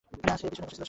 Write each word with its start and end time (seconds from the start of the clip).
না, 0.27 0.33
যে 0.39 0.43
পিছনে 0.47 0.51
বসে 0.51 0.57
ছিল 0.57 0.71
সে। 0.77 0.79